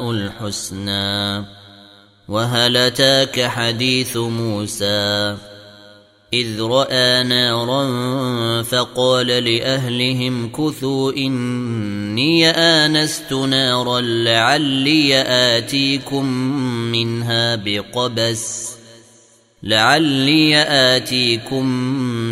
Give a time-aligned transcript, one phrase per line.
[0.00, 1.44] الحسنى
[2.28, 5.36] وهل أتاك حديث موسى
[6.32, 7.82] إذ رأى نارا
[8.62, 15.22] فقال لأهلهم كثوا إني آنست نارا لعلي
[15.56, 16.26] آتيكم
[16.92, 18.72] منها بقبس
[19.62, 20.56] لعلي
[20.96, 21.66] آتيكم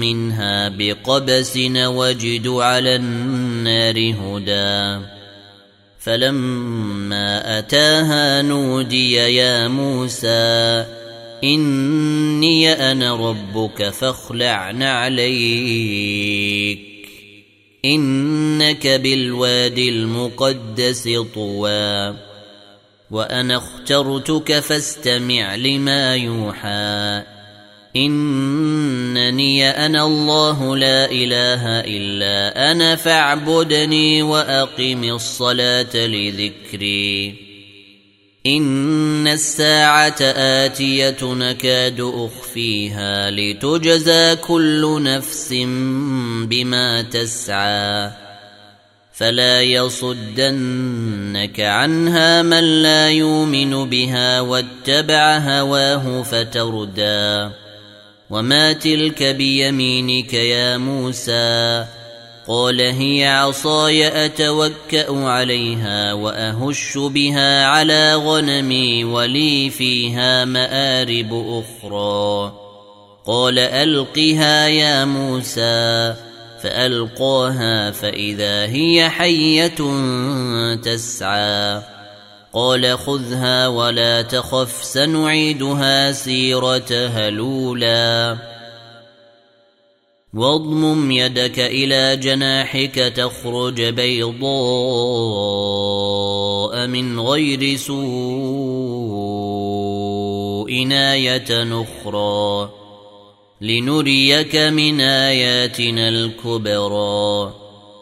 [0.00, 5.13] منها بقبس وجد على النار هدى
[6.04, 10.86] فلما أتاها نودي يا موسى
[11.44, 16.78] إني أنا ربك فاخلع نعليك.
[17.84, 22.16] إنك بالوادي المقدس طوى
[23.10, 27.22] وأنا اخترتك فاستمع لما يوحى.
[27.96, 37.34] إنني أنا الله لا إله إلا أنا فاعبدني وأقم الصلاة لذكري.
[38.46, 45.52] إن الساعة آتية نكاد أخفيها لتجزى كل نفس
[46.42, 48.10] بما تسعى.
[49.12, 57.63] فلا يصدنك عنها من لا يؤمن بها واتبع هواه فتردى.
[58.30, 61.84] وما تلك بيمينك يا موسى
[62.48, 72.52] قال هي عصاي اتوكا عليها واهش بها على غنمي ولي فيها مارب أخرى
[73.26, 76.14] قال القها يا موسى
[76.62, 79.74] فألقاها فإذا هي حية
[80.74, 81.93] تسعى
[82.54, 88.38] قال خذها ولا تخف سنعيدها سيرتها الأولى.
[90.34, 94.46] واضمم يدك إلى جناحك تخرج بيضاء
[96.86, 98.04] من غير سوء
[100.92, 102.70] آية أخرى.
[103.60, 107.63] لنريك من اياتنا الكبرى.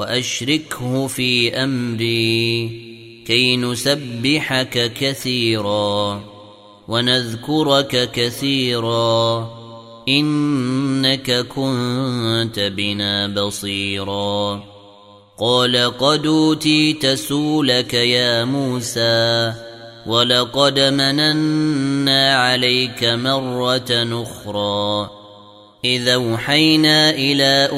[0.00, 2.68] وأشركه في أمري
[3.26, 6.24] كي نسبحك كثيرا
[6.88, 9.48] ونذكرك كثيرا
[10.08, 14.64] إنك كنت بنا بصيرا
[15.38, 19.52] قال قد أوتيت سولك يا موسى
[20.06, 25.10] ولقد مننا عليك مرة أخرى
[25.84, 27.68] إذا أوحينا إلى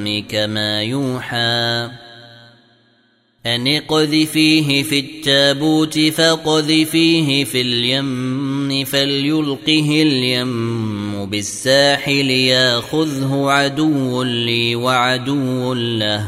[0.00, 1.90] أمك ما يوحى.
[3.46, 16.26] أن اقذفيه في التابوت فاقذفيه في اليم فليلقه اليم بالساحل ياخذه عدو لي وعدو له.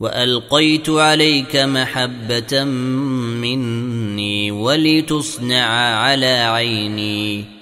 [0.00, 5.66] وألقيت عليك محبة مني ولتصنع
[5.96, 7.61] على عيني.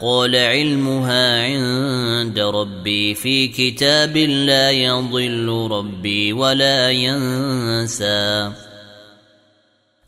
[0.00, 8.52] قال علمها عند ربي في كتاب لا يضل ربي ولا ينسى.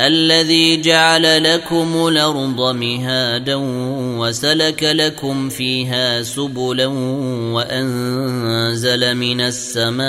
[0.01, 3.55] الذي جعل لكم الأرض مهادا
[4.19, 6.87] وسلك لكم فيها سبلا
[7.55, 10.05] وأنزل من السماء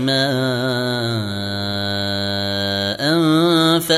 [0.00, 1.67] ماء.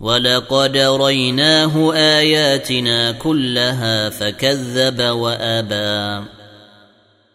[0.00, 6.26] ولقد ريناه اياتنا كلها فكذب وابى.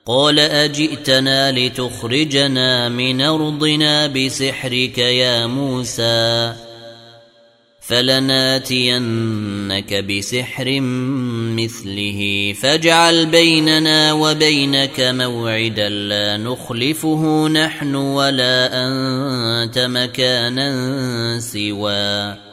[0.05, 6.53] قال اجئتنا لتخرجنا من ارضنا بسحرك يا موسى
[7.81, 9.13] فلناتينك
[9.93, 10.79] بسحر
[11.59, 22.52] مثله فاجعل بيننا وبينك موعدا لا نخلفه نحن ولا انت مكانا سوى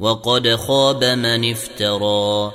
[0.00, 2.52] وقد خاب من افترى.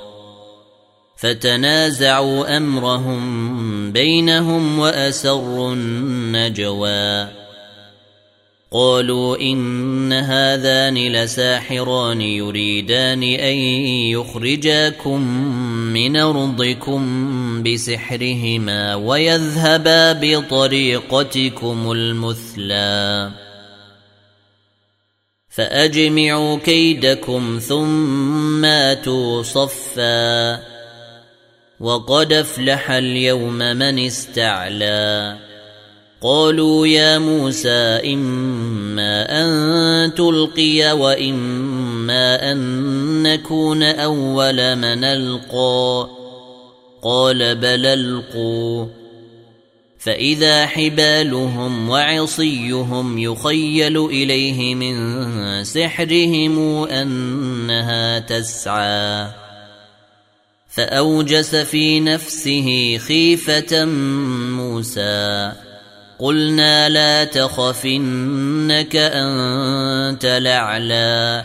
[1.16, 7.28] فتنازعوا أمرهم بينهم وأسروا النجوى.
[8.72, 13.54] قالوا إن هذان لساحران يريدان أن
[14.16, 15.20] يخرجاكم
[15.92, 17.02] من أرضكم
[17.62, 23.30] بسحرهما ويذهبا بطريقتكم المثلى.
[25.54, 30.58] فأجمعوا كيدكم ثم آتوا صفا.
[31.80, 35.36] وقد أفلح اليوم من استعلى.
[36.20, 46.08] قالوا يا موسى إما أن تلقي وإما أن نكون أول من ألقى.
[47.02, 49.01] قال بل ألقوا.
[50.04, 59.28] فإذا حبالهم وعصيهم يخيل إليه من سحرهم أنها تسعى.
[60.68, 63.84] فأوجس في نفسه خيفة
[64.54, 65.52] موسى.
[66.18, 71.44] قلنا لا تخف إنك أنت الأعلى.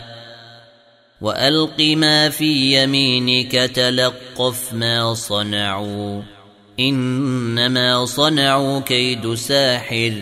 [1.20, 6.37] وألق ما في يمينك تلقف ما صنعوا.
[6.80, 10.12] إنما صنعوا كيد ساحر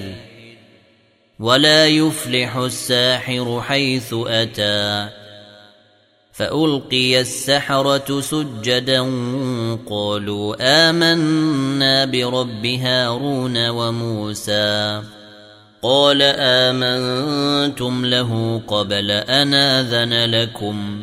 [1.38, 5.08] ولا يفلح الساحر حيث أتى
[6.32, 9.00] فألقي السحرة سجدا
[9.90, 15.02] قالوا آمنا برب هارون وموسى
[15.82, 21.02] قال آمنتم له قبل أن آذن لكم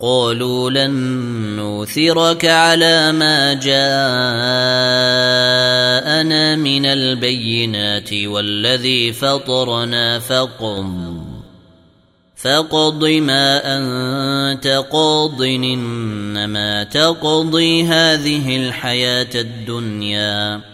[0.00, 0.90] قالوا لن
[1.56, 3.76] نوثرك على ما جاءنا
[6.56, 11.24] من البينات والذي فطرنا فقم.
[12.36, 20.73] فاقض ما أنت قاض إنما تقضي هذه الحياة الدنيا.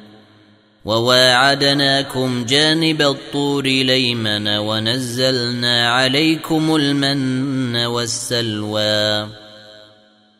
[0.85, 9.27] وواعدناكم جانب الطور ليمن ونزلنا عليكم المن والسلوى.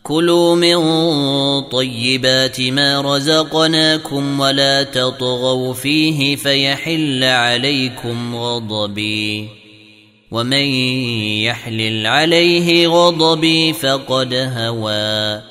[0.04, 0.82] كلوا من
[1.62, 9.50] طيبات ما رزقناكم ولا تطغوا فيه فيحل عليكم غضبي.
[10.32, 10.66] ومن
[11.44, 15.51] يحلل عليه غضبي فقد هوى.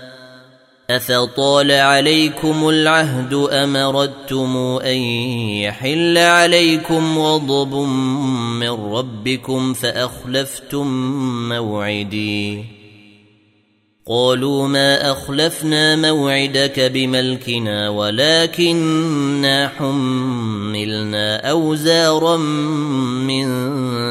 [0.95, 4.97] افطال عليكم العهد ام اردتم ان
[5.61, 7.75] يحل عليكم غضب
[8.59, 10.87] من ربكم فاخلفتم
[11.49, 12.63] موعدي
[14.07, 22.37] قالوا ما اخلفنا موعدك بملكنا ولكننا حملنا اوزارا
[23.27, 23.47] من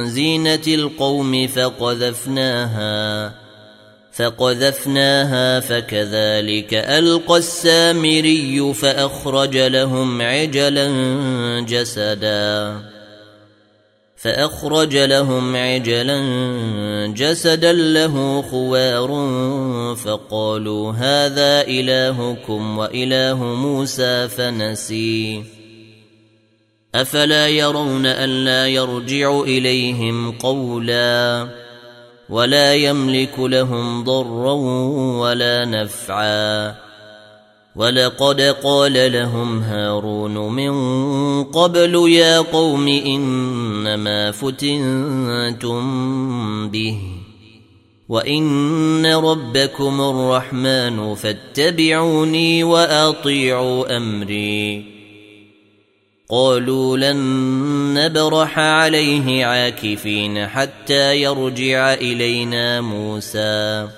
[0.08, 3.34] زينه القوم فقذفناها
[4.20, 10.90] فقذفناها فكذلك ألقى السامري فأخرج لهم عجلا
[11.68, 12.76] جسدا.
[14.16, 16.18] فأخرج لهم عجلا
[17.16, 19.08] جسدا له خوار
[20.04, 25.44] فقالوا هذا إلهكم وإله موسى فنسي.
[26.94, 31.48] أفلا يرون ألا يرجع إليهم قولا.
[32.30, 34.52] ولا يملك لهم ضرا
[35.20, 36.74] ولا نفعا.
[37.76, 40.74] ولقد قال لهم هارون من
[41.44, 45.80] قبل يا قوم إنما فتنتم
[46.68, 47.00] به
[48.08, 54.89] وإن ربكم الرحمن فاتبعوني وأطيعوا أمري.
[56.30, 57.18] قالوا لن
[57.94, 63.88] نبرح عليه عاكفين حتى يرجع إلينا موسى.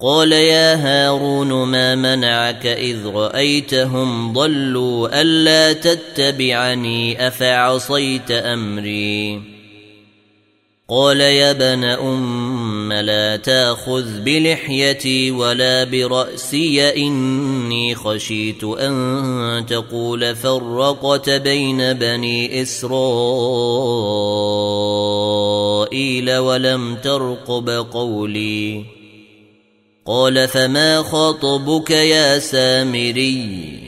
[0.00, 9.42] قال يا هارون ما منعك إذ رأيتهم ضلوا ألا تتبعني أفعصيت أمري؟
[10.88, 12.57] قال يا ابن ام
[12.92, 22.88] لا تأخذ بلحيتي ولا برأسي إني خشيت أن تقول فرقت بين بني إسرائيل
[26.36, 28.84] ولم ترقب قولي.
[30.06, 33.87] قال فما خطبك يا سامري؟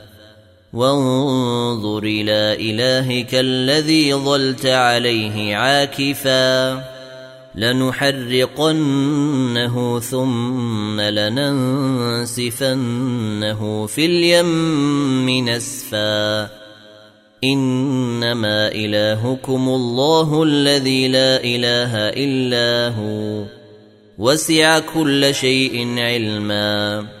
[0.73, 6.83] وانظر إلى إلهك الذي ظلت عليه عاكفا.
[7.55, 16.49] لنحرقنه ثم لننسفنه في اليم نسفا.
[17.43, 23.43] إنما إلهكم الله الذي لا إله إلا هو.
[24.17, 27.20] وسع كل شيء علما.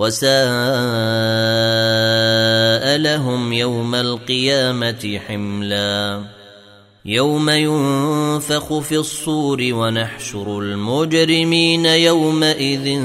[0.00, 0.30] وساء
[2.96, 6.22] لهم يوم القيامة حملا.
[7.04, 13.00] يوم ينفخ في الصور ونحشر المجرمين يومئذ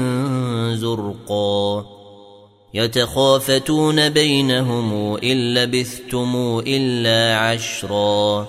[0.76, 1.86] زرقا.
[2.74, 8.48] يتخافتون بينهم إن لبثتم إلا عشرا.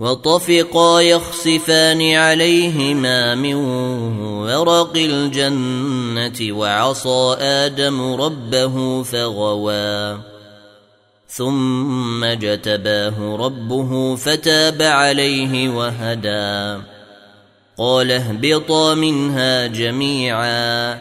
[0.00, 3.54] وطفقا يخصفان عليهما من
[4.48, 10.18] ورق الجنة وعصى آدم ربه فغوى.
[11.28, 16.82] ثم جتباه ربه فتاب عليه وهدى.
[17.78, 20.98] قال اهبطا منها جميعا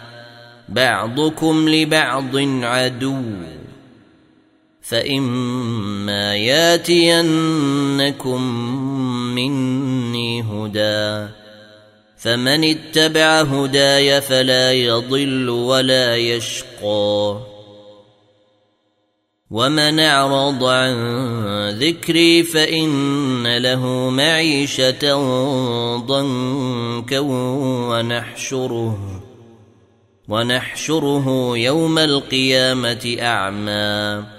[0.69, 3.23] بعضكم لبعض عدو.
[4.89, 8.41] فإما ياتينكم
[9.35, 11.27] مني هدى
[12.17, 17.37] فمن اتبع هداي فلا يضل ولا يشقى
[19.51, 20.93] ومن اعرض عن
[21.69, 25.15] ذكري فان له معيشه
[25.97, 27.19] ضنكا
[27.89, 29.21] ونحشره
[30.27, 34.38] ونحشره يوم القيامه اعمى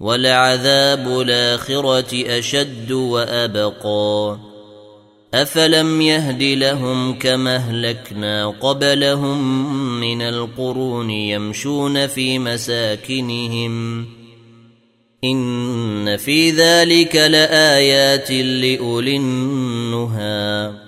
[0.00, 4.38] ولعذاب الاخره اشد وابقى
[5.34, 14.06] افلم يهد لهم كما اهلكنا قبلهم من القرون يمشون في مساكنهم
[15.24, 20.87] ان في ذلك لايات لاولي النهى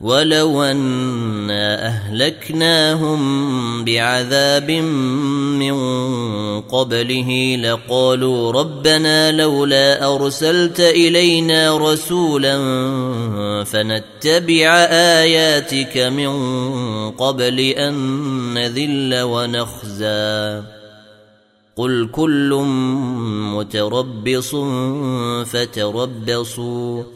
[0.00, 5.76] ولو أنا أهلكناهم بعذاب من
[6.60, 12.56] قبله لقالوا ربنا لولا أرسلت إلينا رسولا
[13.64, 16.30] فنتبع آياتك من
[17.10, 17.94] قبل أن
[18.54, 20.62] نذل ونخزى
[21.76, 22.62] قل كل
[23.56, 24.54] متربص
[25.50, 27.15] فتربصوا